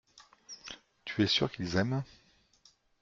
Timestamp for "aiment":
1.75-2.03